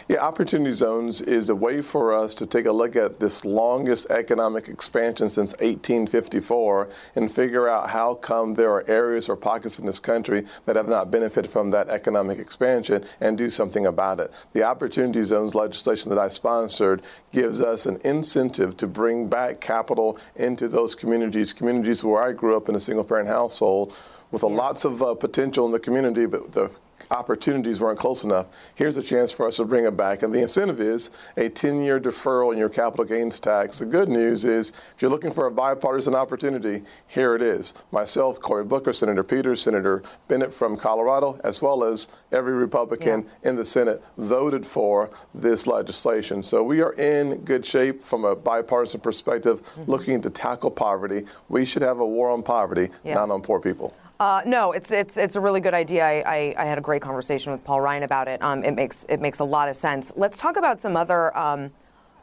[0.08, 4.10] Yeah, Opportunity Zones is a way for us to take a look at this longest
[4.10, 9.86] economic expansion since 1854 and figure out how come there are areas or pockets in
[9.86, 14.34] this country that have not benefited from that economic expansion and do something about it.
[14.54, 20.18] The Opportunity Zones legislation that I sponsored gives us an incentive to bring back capital
[20.36, 23.96] into those communities, communities where I grew up in a single parent household
[24.32, 26.72] with a lots of uh, potential in the community, but the
[27.12, 28.48] opportunities weren't close enough.
[28.76, 30.24] Here's a chance for us to bring it back.
[30.24, 33.80] And the incentive is a 10 year deferral in your capital gains tax.
[33.80, 37.74] The good news is if you're looking for a bipartisan opportunity, here it is.
[37.92, 43.56] Myself, Cory Booker, Senator Peters, Senator Bennet from Colorado, as well as every Republican in
[43.56, 46.44] the Senate voted for this legislation.
[46.44, 49.92] So we are in good shape from a bipartisan perspective mm-hmm.
[49.92, 51.26] looking to tackle poverty.
[51.48, 53.16] We should have a war on poverty, Yeah.
[53.16, 53.94] not on poor people.
[54.20, 56.04] Uh, no, it's it's it's a really good idea.
[56.06, 58.42] I, I, I had a great conversation with Paul Ryan about it.
[58.42, 60.12] Um, it makes it makes a lot of sense.
[60.18, 61.72] Let's talk about some other um,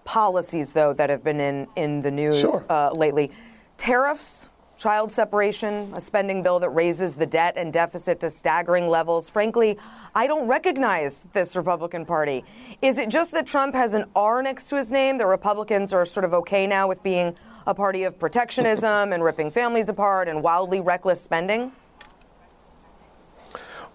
[0.04, 2.64] policies though that have been in in the news Sure.
[2.68, 3.30] uh, lately.
[3.78, 9.30] Tariffs child separation, a spending bill that raises the debt and deficit to staggering levels.
[9.30, 9.78] Frankly,
[10.14, 12.44] I don't recognize this Republican Party.
[12.82, 15.16] Is it just that Trump has an R next to his name?
[15.16, 17.34] The Republicans are sort of okay now with being
[17.66, 21.72] a party of protectionism and ripping families apart and wildly reckless spending?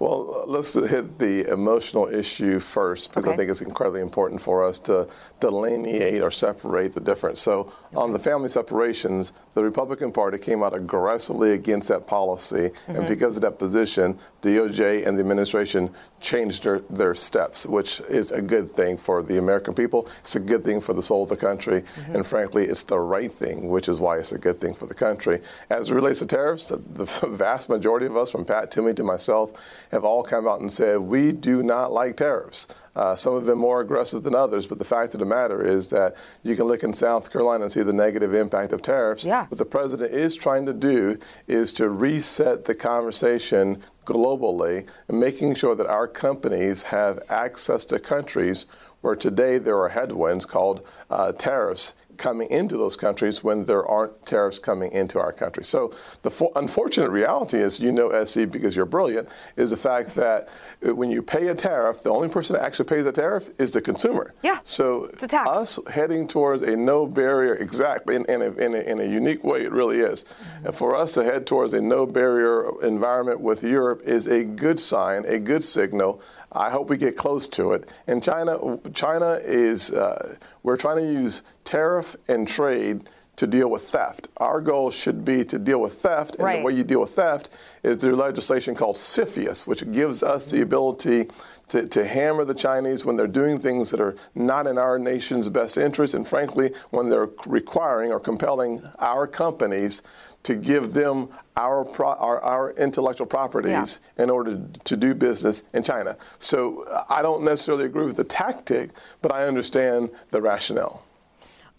[0.02, 3.34] Well, let's hit the emotional issue first because okay.
[3.36, 5.08] I think it's incredibly important for us to
[5.40, 7.40] delineate or separate the difference.
[7.40, 12.96] So, on the family separations, the Republican Party came out aggressively against that policy, mm-hmm.
[12.96, 18.32] and because of that position, DOJ and the administration changed their, their steps, which is
[18.32, 20.08] a good thing for the American people.
[20.22, 22.16] It's a good thing for the soul of the country, mm-hmm.
[22.16, 24.96] and frankly, it's the right thing, which is why it's a good thing for the
[24.96, 25.42] country.
[25.70, 29.52] As it relates to tariffs, the vast majority of us, from Pat Toomey to myself,
[29.92, 32.68] have all come out and said we do not like tariffs.
[32.96, 35.90] Uh, some have been more aggressive than others, but the fact of the matter is
[35.90, 39.24] that you can look in South Carolina and see the negative impact of tariffs.
[39.24, 39.48] Yeah.
[39.48, 45.56] What the president is trying to do is to reset the conversation globally and making
[45.56, 48.66] sure that our companies have access to countries
[49.02, 54.26] where today there are headwinds called uh, tariffs coming into those countries when there aren't
[54.28, 55.66] tariffs coming into our country.
[55.66, 60.14] So the fo- unfortunate reality is, you know, SE because you're brilliant, is the fact
[60.16, 60.48] that
[60.88, 63.72] uh, when you pay a tariff, the only person that actually pays a tariff is
[63.72, 64.36] the consumer.
[64.44, 64.60] Yeah.
[64.64, 65.50] So it's a tax.
[65.50, 69.44] us heading towards a no barrier, exactly, in, in, a, in, a, in a unique
[69.44, 70.24] way, it really is.
[70.24, 70.68] Mm-hmm.
[70.68, 74.80] And for us to head towards a no barrier environment with Europe is a good
[74.80, 76.22] sign, a good signal.
[76.52, 77.90] I hope we get close to it.
[78.08, 83.84] And China, China is, uh, we're trying to use tariff and trade to deal with
[83.84, 84.28] theft.
[84.38, 86.60] Our goal should be to deal with theft, and right.
[86.60, 87.50] the way you deal with theft
[87.82, 91.30] is through legislation called CFIUS, which gives us the ability
[91.70, 95.48] to, to hammer the Chinese when they're doing things that are not in our nation's
[95.50, 100.02] best interest, and frankly, when they're requiring or compelling our companies
[100.44, 104.24] to give them our, pro, our, our, intellectual properties yeah.
[104.24, 106.18] in order to do business in China.
[106.40, 111.04] So I don't necessarily agree with the tactic, but I understand the rationale.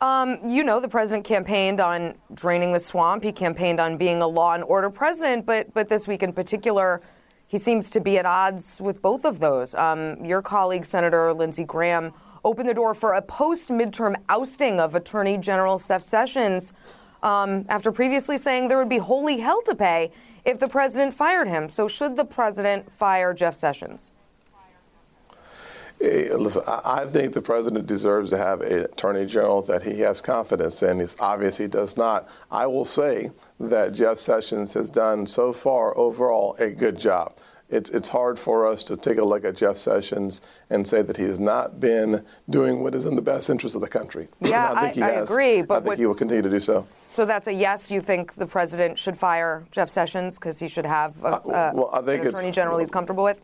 [0.01, 3.23] Um, you know, the president campaigned on draining the swamp.
[3.23, 7.01] He campaigned on being a law and order president, but but this week in particular,
[7.47, 9.77] he seems to be at odds with both of those.
[9.77, 12.13] Um, your colleague, Senator Lindsey Graham,
[12.45, 16.73] opened the door for a post midterm ousting of Attorney General Jeff Sessions
[17.23, 20.11] um, after previously saying there would be holy hell to pay
[20.45, 21.69] if the president fired him.
[21.69, 24.13] So, should the president fire Jeff Sessions?
[26.01, 30.21] Hey, listen, I think the president deserves to have an attorney general that he has
[30.21, 30.99] confidence in.
[30.99, 32.29] It's obvious he does not.
[32.51, 33.31] I will say
[33.61, 37.37] that Jeff Sessions has done so far overall a good job.
[37.73, 41.17] It's, it's hard for us to take a look at Jeff Sessions and say that
[41.17, 44.29] he has not been doing what is in the best interest of the country.
[44.43, 45.63] Yeah, I, I, I agree.
[45.63, 46.87] But I think what, he will continue to do so.
[47.09, 47.91] So that's a yes.
[47.91, 51.91] You think the president should fire Jeff Sessions because he should have a, uh, well,
[51.95, 53.43] an attorney general he's comfortable with?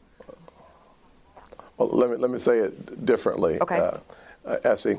[1.79, 3.59] Well, let me let me say it differently.
[3.61, 3.79] Okay.
[3.79, 3.99] Uh,
[4.45, 4.99] uh, Essie,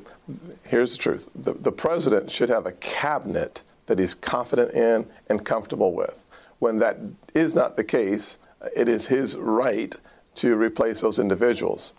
[0.63, 5.45] here's the truth: the, the president should have a cabinet that he's confident in and
[5.45, 6.15] comfortable with.
[6.59, 6.97] When that
[7.33, 8.39] is not the case,
[8.75, 9.95] it is his right
[10.35, 11.93] to replace those individuals.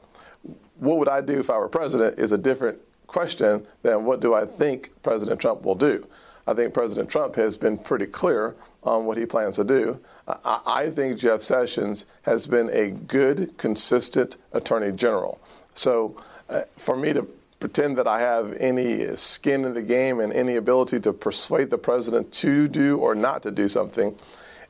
[0.77, 4.35] What would I do if I were president is a different question than what do
[4.35, 6.07] I think President Trump will do.
[6.47, 10.01] I think President Trump has been pretty clear on what he plans to do.
[10.45, 15.41] I, think Jeff Sessions has been a good, consistent attorney general.
[15.75, 16.17] So
[16.49, 17.27] uh, for me to
[17.59, 21.79] pretend that I have any skin in the game and any ability to persuade the
[21.79, 24.17] president to do or not to do something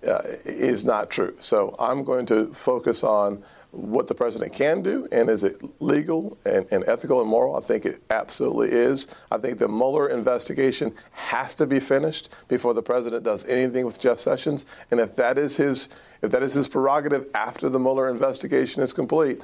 [0.06, 1.36] uh, is not true.
[1.40, 6.36] So I'm going to focus on what the president can do, and is it legal
[6.44, 7.54] and, and, ethical and moral?
[7.56, 9.06] I think it absolutely is.
[9.30, 14.00] I think the Mueller investigation has to be finished before the president does anything with
[14.00, 14.66] Jeff Sessions.
[14.90, 15.88] And if that is his,
[16.20, 19.40] if that is his prerogative after the Mueller investigation is complete,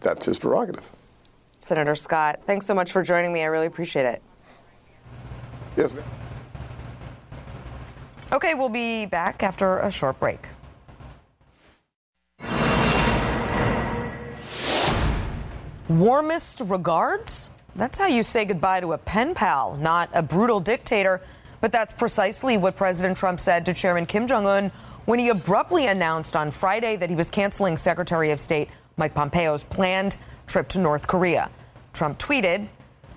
[0.00, 0.90] that's his prerogative.
[1.60, 3.42] Senator Scott, thanks so much for joining me.
[3.42, 4.22] I really appreciate it.
[5.76, 6.04] Yes, ma'am.
[8.32, 10.46] Okay, we'll be back after a short break.
[15.88, 17.50] Warmest regards?
[17.74, 21.20] That's how you say goodbye to a pen pal, not a brutal dictator.
[21.60, 24.70] But that's precisely what President Trump said to Chairman Kim Jong un
[25.04, 29.64] when he abruptly announced on Friday that he was canceling Secretary of State Mike Pompeo's
[29.64, 30.16] planned
[30.46, 31.50] trip to North Korea.
[31.92, 32.68] Trump tweeted,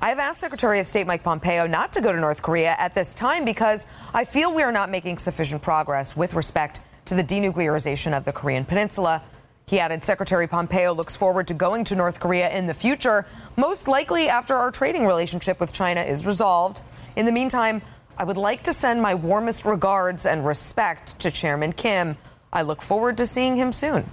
[0.04, 2.94] I have asked Secretary of State Mike Pompeo not to go to North Korea at
[2.94, 7.24] this time because I feel we are not making sufficient progress with respect to the
[7.24, 9.24] denuclearization of the Korean Peninsula.
[9.66, 13.88] He added Secretary Pompeo looks forward to going to North Korea in the future, most
[13.88, 16.82] likely after our trading relationship with China is resolved.
[17.16, 17.82] In the meantime,
[18.18, 22.18] I would like to send my warmest regards and respect to Chairman Kim.
[22.52, 24.10] I look forward to seeing him soon.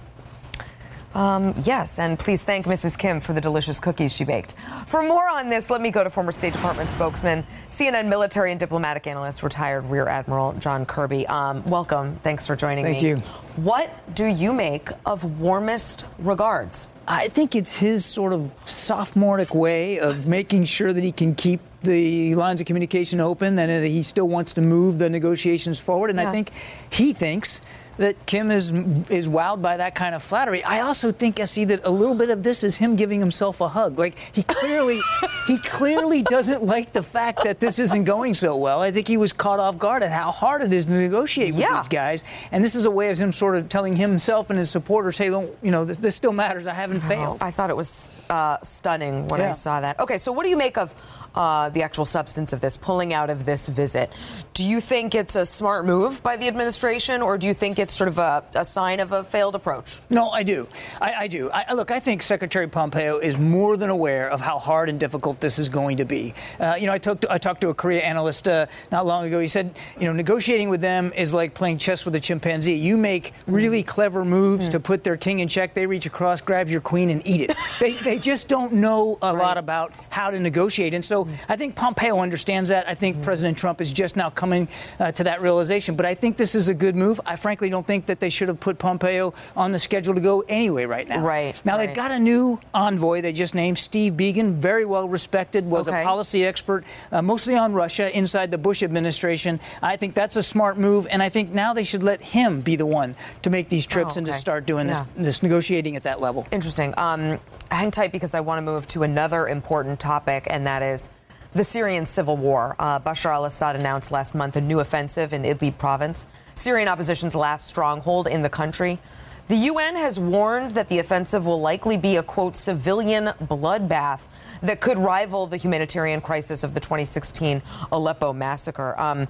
[1.13, 2.97] Um, yes, and please thank Mrs.
[2.97, 4.55] Kim for the delicious cookies she baked.
[4.87, 8.59] For more on this, let me go to former State Department spokesman, CNN military and
[8.59, 11.27] diplomatic analyst, retired Rear Admiral John Kirby.
[11.27, 12.15] Um, welcome.
[12.17, 13.13] Thanks for joining thank me.
[13.13, 13.63] Thank you.
[13.63, 16.89] What do you make of warmest regards?
[17.07, 21.59] I think it's his sort of sophomoric way of making sure that he can keep
[21.83, 26.09] the lines of communication open and that he still wants to move the negotiations forward.
[26.09, 26.29] And yeah.
[26.29, 26.51] I think
[26.89, 27.61] he thinks
[28.01, 28.71] that Kim is
[29.09, 30.63] is wowed by that kind of flattery.
[30.63, 33.61] I also think I see that a little bit of this is him giving himself
[33.61, 33.97] a hug.
[33.97, 34.99] Like he clearly
[35.47, 38.81] he clearly doesn't like the fact that this isn't going so well.
[38.81, 41.61] I think he was caught off guard at how hard it is to negotiate with
[41.61, 41.77] yeah.
[41.77, 42.23] these guys.
[42.51, 45.29] And this is a way of him sort of telling himself and his supporters, "Hey,
[45.29, 46.67] don't you know this, this still matters.
[46.67, 49.49] I haven't failed." I thought it was uh, stunning when yeah.
[49.49, 49.99] I saw that.
[49.99, 50.93] Okay, so what do you make of
[51.35, 54.11] uh, the actual substance of this, pulling out of this visit.
[54.53, 57.93] Do you think it's a smart move by the administration, or do you think it's
[57.93, 60.01] sort of a, a sign of a failed approach?
[60.09, 60.67] No, I do.
[60.99, 61.49] I, I do.
[61.51, 65.39] I, look, I think Secretary Pompeo is more than aware of how hard and difficult
[65.39, 66.33] this is going to be.
[66.59, 69.25] Uh, you know, I talked to, I talked to a Korea analyst uh, not long
[69.25, 69.39] ago.
[69.39, 72.73] He said, you know, negotiating with them is like playing chess with a chimpanzee.
[72.73, 73.87] You make really mm.
[73.87, 74.71] clever moves mm.
[74.71, 75.73] to put their king in check.
[75.73, 77.57] They reach across, grab your queen, and eat it.
[77.79, 79.41] they, they just don't know a right.
[79.41, 80.93] lot about how to negotiate.
[80.93, 82.87] And so I think Pompeo understands that.
[82.87, 83.25] I think mm-hmm.
[83.25, 84.67] President Trump is just now coming
[84.99, 85.95] uh, to that realization.
[85.95, 87.19] But I think this is a good move.
[87.25, 90.41] I frankly don't think that they should have put Pompeo on the schedule to go
[90.47, 91.19] anyway right now.
[91.19, 91.55] Right.
[91.65, 91.87] Now right.
[91.87, 96.01] they've got a new envoy they just named, Steve Biegun, very well respected, was okay.
[96.01, 99.59] a policy expert, uh, mostly on Russia inside the Bush administration.
[99.81, 102.75] I think that's a smart move, and I think now they should let him be
[102.75, 104.17] the one to make these trips oh, okay.
[104.19, 105.05] and to start doing yeah.
[105.15, 106.47] this, this negotiating at that level.
[106.51, 106.93] Interesting.
[106.97, 111.09] Um, hang tight because I want to move to another important topic, and that is
[111.53, 112.75] the Syrian civil war.
[112.79, 117.35] Uh, Bashar al Assad announced last month a new offensive in Idlib province, Syrian opposition's
[117.35, 118.99] last stronghold in the country.
[119.47, 124.21] The UN has warned that the offensive will likely be a quote civilian bloodbath
[124.61, 128.97] that could rival the humanitarian crisis of the 2016 Aleppo massacre.
[128.97, 129.27] Um,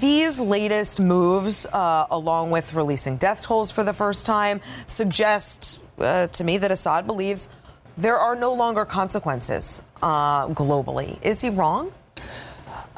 [0.00, 6.28] these latest moves, uh, along with releasing death tolls for the first time, suggest uh,
[6.28, 7.48] to me that Assad believes
[7.98, 11.20] there are no longer consequences uh, globally.
[11.20, 11.92] Is he wrong?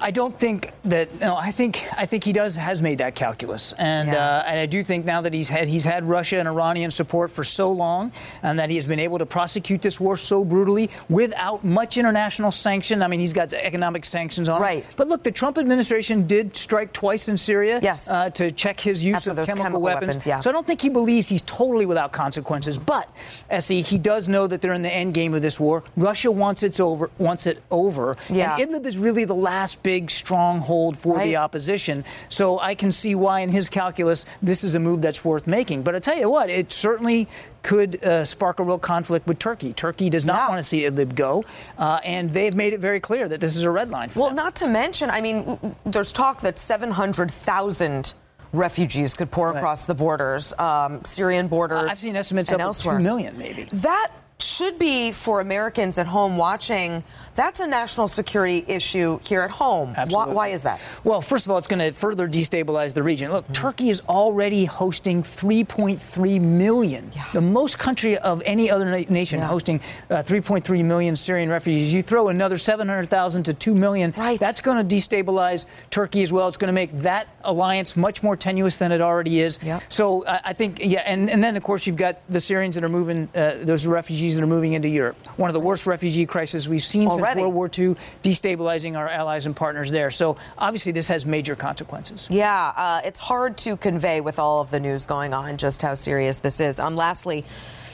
[0.01, 1.21] I don't think that.
[1.21, 4.39] No, I think I think he does has made that calculus, and yeah.
[4.39, 7.31] uh, and I do think now that he's had he's had Russia and Iranian support
[7.31, 8.11] for so long,
[8.43, 12.51] and that he has been able to prosecute this war so brutally without much international
[12.51, 13.03] sanction.
[13.03, 14.87] I mean, he's got economic sanctions on right.
[14.97, 18.11] But look, the Trump administration did strike twice in Syria, yes.
[18.11, 20.09] uh, to check his use After of chemical, chemical, weapons.
[20.09, 20.27] weapons.
[20.27, 20.41] yeah.
[20.41, 22.79] So I don't think he believes he's totally without consequences.
[22.79, 23.15] But
[23.51, 25.83] Essie, he does know that they're in the end game of this war.
[25.95, 27.11] Russia wants it over.
[27.19, 28.17] Wants it over.
[28.31, 28.57] Yeah.
[28.57, 31.25] And Idlib is really the last big stronghold for right.
[31.25, 32.05] the opposition.
[32.29, 35.83] So I can see why, in his calculus, this is a move that's worth making.
[35.83, 37.29] But I tell you what, it certainly
[37.63, 39.73] could uh, spark a real conflict with Turkey.
[39.73, 40.49] Turkey does not yeah.
[40.49, 41.45] want to see Idlib go,
[41.79, 44.11] uh, and they've made it very clear that this is a red line.
[44.15, 44.37] well, them.
[44.37, 48.15] Well, not to mention, I mean, there's talk that 700,000
[48.53, 49.57] refugees could pour right.
[49.57, 51.91] across the borders, um, Syrian borders.
[51.91, 52.97] I've seen estimates up elsewhere.
[52.97, 53.65] to two million, maybe.
[53.73, 54.13] That
[54.43, 57.03] should be for Americans at home watching.
[57.35, 59.95] That's a national security issue here at home.
[60.09, 60.81] Why, why, is that?
[61.05, 63.31] Well, first of all, it's going to further destabilize the region.
[63.31, 63.53] Look, mm-hmm.
[63.53, 67.25] Turkey is already hosting 3.3 million, yeah.
[67.33, 69.47] the most country of any other na- nation yeah.
[69.47, 69.81] hosting
[70.11, 71.95] uh, 3.3 million Syrian refugees.
[71.95, 74.39] You throw another 700,000 to 2 million, right.
[74.39, 76.49] that's going to destabilize Turkey as well.
[76.49, 79.59] It's going to make that alliance much more tenuous than it already is.
[79.63, 79.83] Yep.
[79.89, 82.85] So uh, I think, yeah, and, and then, of course, you've got the Syrians that
[82.85, 85.17] are moving, uh, those refugees that are moving into Europe.
[85.39, 87.41] One of the worst refugee crises we've seen Already.
[87.41, 90.11] since World War II, destabilizing our allies and partners there.
[90.11, 92.27] So obviously, this has major consequences.
[92.31, 95.95] Yeah, uh, it's hard to convey with all of the news going on just how
[95.95, 96.81] serious this is.
[96.81, 97.45] Um, lastly,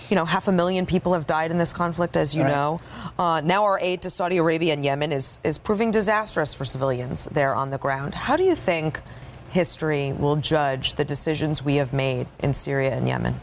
[0.09, 2.51] you know, half a million people have died in this conflict, as you right.
[2.51, 2.81] know.
[3.19, 7.27] Uh, now, our aid to Saudi Arabia and Yemen is is proving disastrous for civilians
[7.27, 8.15] there on the ground.
[8.15, 9.01] How do you think?
[9.49, 13.41] History will judge the decisions we have made in Syria and Yemen.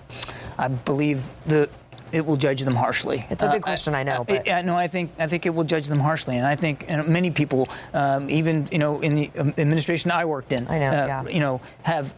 [0.58, 1.70] I believe the
[2.14, 3.26] it will judge them harshly.
[3.30, 4.24] It's a big uh, question, I know.
[4.24, 4.46] But.
[4.64, 7.68] no, I think I think it will judge them harshly, and I think many people,
[7.94, 11.28] um, even you know, in the um, administration I worked in, I know, uh, yeah.
[11.28, 12.14] you know, have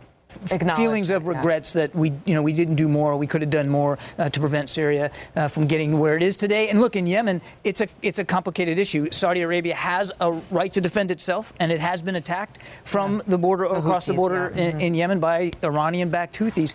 [0.75, 1.81] feelings of regrets yeah.
[1.81, 3.15] that we, you know, we didn't do more.
[3.15, 6.37] We could have done more uh, to prevent Syria uh, from getting where it is
[6.37, 6.69] today.
[6.69, 9.09] And look, in Yemen, it's a it's a complicated issue.
[9.11, 13.21] Saudi Arabia has a right to defend itself, and it has been attacked from yeah.
[13.27, 14.61] the border the across Houthis, the border yeah.
[14.63, 14.81] in, mm-hmm.
[14.81, 16.73] in, Yemen by Iranian-backed Houthis.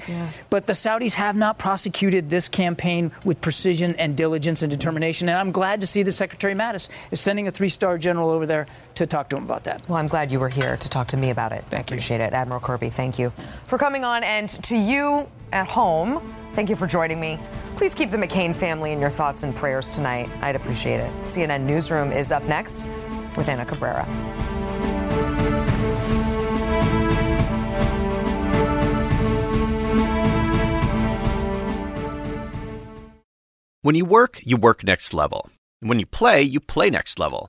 [0.50, 5.28] But the Saudis have not prosecuted this campaign with precision and diligence and determination.
[5.28, 8.66] And I'm glad to see that Secretary Mattis is sending a three-star general over there
[9.00, 9.88] to talk to him about that.
[9.88, 11.64] Well, I'm glad you were here to talk to me about it.
[11.70, 12.34] Thank I appreciate it.
[12.34, 13.32] Admiral Kirby, thank you
[13.66, 14.22] for coming on.
[14.22, 16.20] And to you at home,
[16.52, 17.38] thank you for joining me.
[17.76, 20.28] Please keep the McCain family in your thoughts and prayers tonight.
[20.42, 21.10] I'd appreciate it.
[21.22, 22.84] CNN Newsroom is up next
[23.36, 24.04] with Ana Cabrera.
[33.80, 35.48] When you work, you work next level.
[35.80, 37.48] And when you play, you play next level.